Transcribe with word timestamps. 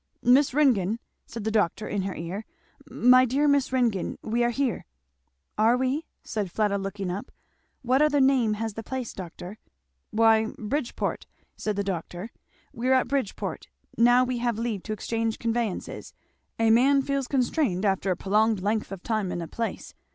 "Miss 0.23 0.51
Ringgan!" 0.51 0.97
said 1.27 1.43
the 1.43 1.51
doctor 1.51 1.87
in 1.87 2.01
her 2.01 2.15
ear, 2.15 2.43
"my 2.89 3.23
dear 3.23 3.47
Miss 3.47 3.71
Ringgan! 3.71 4.17
we 4.23 4.43
are 4.43 4.49
here!" 4.49 4.83
"Are 5.59 5.77
we?" 5.77 6.07
said 6.23 6.49
Fleda, 6.49 6.79
looking 6.79 7.11
up; 7.11 7.31
"what 7.83 8.01
other 8.01 8.19
name 8.19 8.53
has 8.55 8.73
the 8.73 8.81
place, 8.81 9.13
doctor?" 9.13 9.59
"Why 10.09 10.47
Bridgeport," 10.57 11.27
said 11.55 11.75
the 11.75 11.83
doctor, 11.83 12.31
"we're 12.73 12.93
at 12.95 13.09
Bridgeport 13.09 13.67
now 13.95 14.23
we 14.23 14.39
have 14.39 14.57
leave 14.57 14.81
to 14.85 14.91
exchange 14.93 15.37
conveyances. 15.37 16.15
A 16.57 16.71
man 16.71 17.03
feels 17.03 17.27
constrained 17.27 17.85
after 17.85 18.09
a 18.09 18.17
prolonged 18.17 18.59
length 18.59 18.91
of 18.91 19.03
time 19.03 19.31
in 19.31 19.39
a 19.39 19.47
place. 19.47 19.93